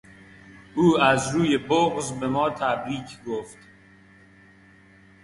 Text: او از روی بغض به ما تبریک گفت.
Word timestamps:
او 0.75 0.99
از 1.01 1.35
روی 1.35 1.57
بغض 1.57 2.11
به 2.11 2.27
ما 2.27 2.49
تبریک 2.49 3.23
گفت. 3.23 3.57